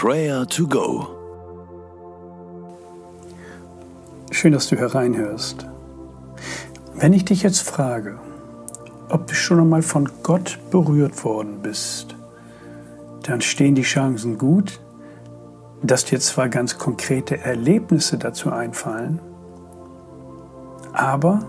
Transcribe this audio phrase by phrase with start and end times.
[0.00, 1.08] Prayer to Go.
[4.30, 5.66] Schön, dass du hereinhörst.
[6.94, 8.16] Wenn ich dich jetzt frage,
[9.08, 12.14] ob du schon einmal von Gott berührt worden bist,
[13.24, 14.78] dann stehen die Chancen gut,
[15.82, 19.18] dass dir zwar ganz konkrete Erlebnisse dazu einfallen,
[20.92, 21.44] aber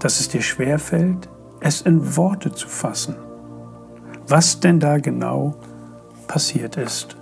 [0.00, 1.28] dass es dir schwerfällt,
[1.60, 3.14] es in Worte zu fassen,
[4.26, 5.54] was denn da genau
[6.26, 7.19] passiert ist.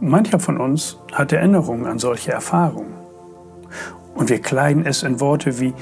[0.00, 2.94] Mancher von uns hat Erinnerungen an solche Erfahrungen
[4.14, 5.74] und wir kleiden es in Worte wie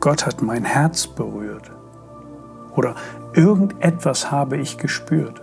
[0.00, 1.70] Gott hat mein Herz berührt
[2.74, 2.96] oder
[3.32, 5.40] irgendetwas habe ich gespürt.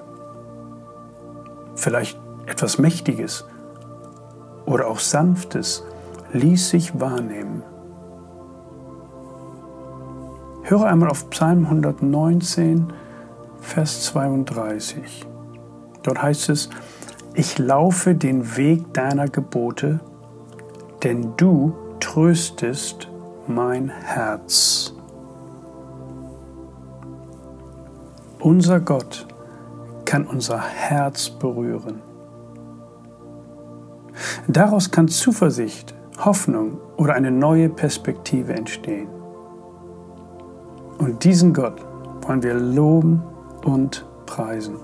[1.75, 3.45] Vielleicht etwas Mächtiges
[4.65, 5.85] oder auch Sanftes
[6.33, 7.63] ließ sich wahrnehmen.
[10.63, 12.91] Höre einmal auf Psalm 119,
[13.61, 15.25] Vers 32.
[16.03, 16.69] Dort heißt es,
[17.37, 19.99] ich laufe den Weg deiner Gebote,
[21.03, 23.07] denn du tröstest
[23.47, 24.91] mein Herz.
[28.39, 29.27] Unser Gott
[30.03, 32.01] kann unser Herz berühren.
[34.47, 39.09] Daraus kann Zuversicht, Hoffnung oder eine neue Perspektive entstehen.
[40.97, 41.85] Und diesen Gott
[42.21, 43.21] wollen wir loben
[43.63, 44.77] und preisen.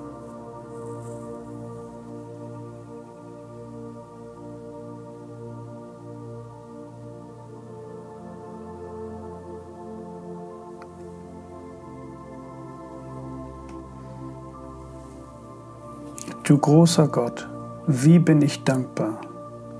[16.43, 17.47] Du großer Gott,
[17.87, 19.21] wie bin ich dankbar,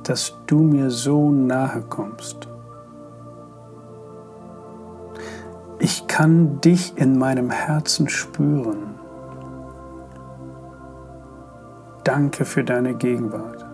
[0.03, 2.47] dass du mir so nahe kommst.
[5.79, 8.95] Ich kann dich in meinem Herzen spüren.
[12.05, 13.65] Danke für deine Gegenwart.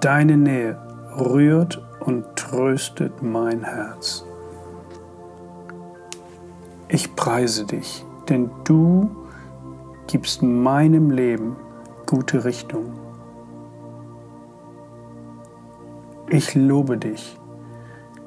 [0.00, 0.78] Deine Nähe
[1.16, 4.24] rührt und tröstet mein Herz.
[6.88, 9.25] Ich preise dich, denn du
[10.06, 11.56] gibst meinem Leben
[12.06, 12.92] gute Richtung.
[16.28, 17.38] Ich lobe dich,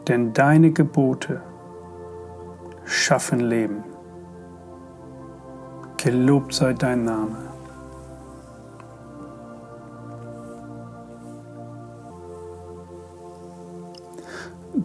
[0.07, 1.41] denn deine Gebote
[2.85, 3.83] schaffen Leben.
[5.97, 7.37] Gelobt sei dein Name.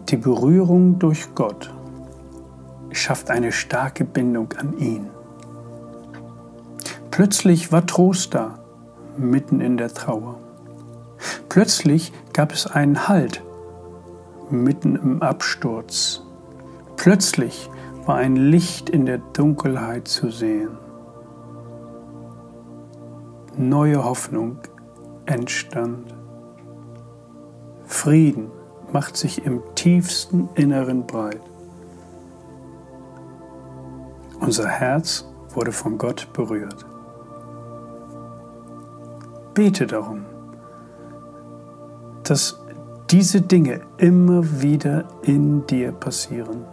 [0.09, 1.73] Die Berührung durch Gott
[2.91, 5.14] schafft eine starke Bindung an ihn.
[7.15, 8.59] Plötzlich war Trost da,
[9.15, 10.37] mitten in der Trauer.
[11.47, 13.41] Plötzlich gab es einen Halt,
[14.49, 16.23] mitten im Absturz.
[16.97, 17.69] Plötzlich
[18.05, 20.71] war ein Licht in der Dunkelheit zu sehen.
[23.55, 24.57] Neue Hoffnung
[25.25, 26.13] entstand.
[27.85, 28.51] Frieden
[28.91, 31.39] macht sich im tiefsten Inneren breit.
[34.41, 35.23] Unser Herz
[35.53, 36.85] wurde von Gott berührt.
[39.55, 40.25] Bete darum,
[42.23, 42.61] dass
[43.09, 46.65] diese Dinge immer wieder in dir passieren.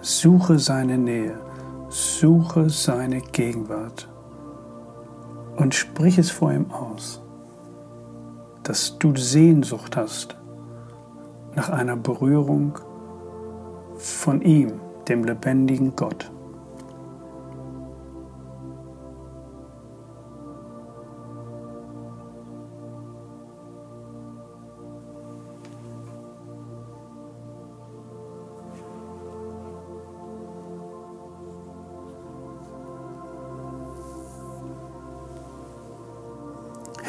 [0.00, 1.38] Suche seine Nähe,
[1.90, 4.08] suche seine Gegenwart
[5.56, 7.20] und sprich es vor ihm aus,
[8.62, 10.38] dass du Sehnsucht hast
[11.54, 12.78] nach einer Berührung
[13.98, 16.30] von ihm, dem lebendigen Gott.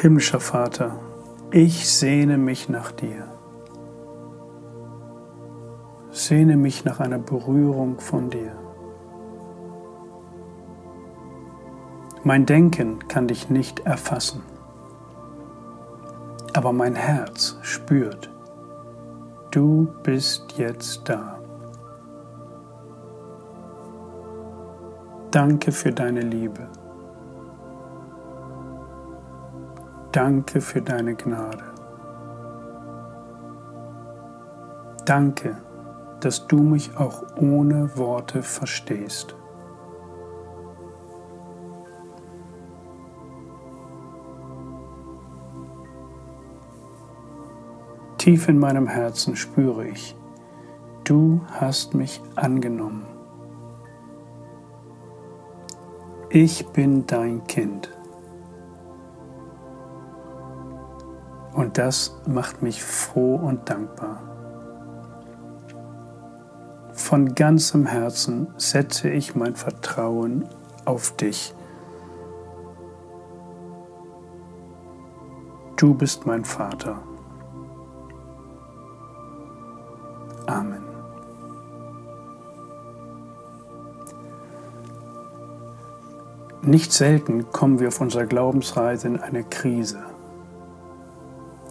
[0.00, 1.00] Himmlischer Vater,
[1.50, 3.24] ich sehne mich nach dir.
[6.12, 8.52] Sehne mich nach einer Berührung von dir.
[12.22, 14.44] Mein Denken kann dich nicht erfassen,
[16.52, 18.30] aber mein Herz spürt,
[19.50, 21.40] du bist jetzt da.
[25.32, 26.68] Danke für deine Liebe.
[30.18, 31.62] Danke für deine Gnade.
[35.06, 35.56] Danke,
[36.18, 39.36] dass du mich auch ohne Worte verstehst.
[48.18, 50.16] Tief in meinem Herzen spüre ich,
[51.04, 53.06] du hast mich angenommen.
[56.30, 57.97] ich bin dein Kind.
[61.58, 64.22] Und das macht mich froh und dankbar.
[66.92, 70.48] Von ganzem Herzen setze ich mein Vertrauen
[70.84, 71.52] auf dich.
[75.74, 77.02] Du bist mein Vater.
[80.46, 80.84] Amen.
[86.62, 89.98] Nicht selten kommen wir auf unserer Glaubensreise in eine Krise.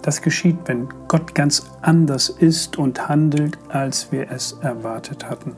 [0.08, 5.58] Das geschieht, wenn Gott ganz anders ist und handelt, als wir es erwartet hatten.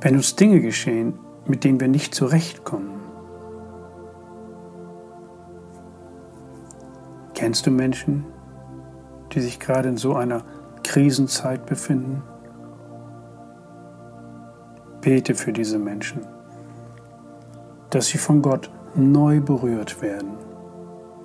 [0.00, 2.92] Wenn uns Dinge geschehen, mit denen wir nicht zurechtkommen.
[7.34, 8.24] Kennst du Menschen,
[9.32, 10.44] die sich gerade in so einer
[10.84, 12.22] Krisenzeit befinden?
[15.00, 16.24] Bete für diese Menschen,
[17.90, 20.53] dass sie von Gott neu berührt werden.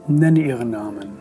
[0.10, 1.20] Nenne ihren Namen.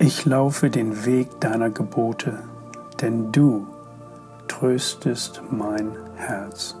[0.00, 2.40] Ich laufe den Weg deiner Gebote,
[3.00, 3.68] denn du
[4.58, 6.76] tröstest mein Herz.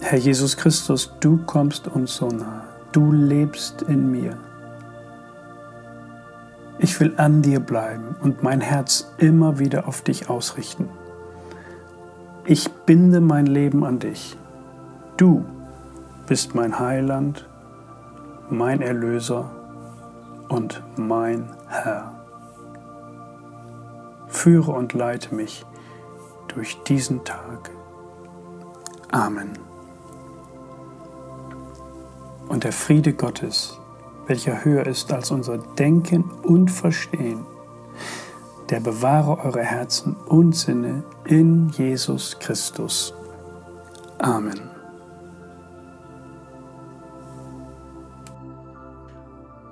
[0.00, 4.36] Herr Jesus Christus, du kommst uns so nah, du lebst in mir.
[6.78, 10.88] Ich will an dir bleiben und mein Herz immer wieder auf dich ausrichten.
[12.44, 14.36] Ich binde mein Leben an dich.
[15.16, 15.44] Du
[16.26, 17.46] bist mein Heiland
[18.50, 19.50] mein Erlöser
[20.48, 22.15] und mein Herr.
[24.46, 25.66] Führe und leite mich
[26.46, 27.68] durch diesen Tag.
[29.10, 29.58] Amen.
[32.46, 33.76] Und der Friede Gottes,
[34.28, 37.44] welcher höher ist als unser Denken und Verstehen,
[38.70, 43.14] der bewahre eure Herzen und Sinne in Jesus Christus.
[44.18, 44.60] Amen.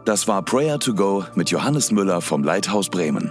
[0.05, 3.31] Das war Prayer to Go mit Johannes Müller vom Leithaus Bremen.